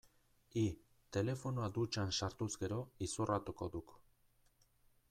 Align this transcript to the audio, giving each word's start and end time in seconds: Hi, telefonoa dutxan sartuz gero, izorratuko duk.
Hi, 0.61 0.63
telefonoa 1.17 1.67
dutxan 1.75 2.17
sartuz 2.21 2.51
gero, 2.65 2.81
izorratuko 3.09 3.71
duk. 3.79 3.97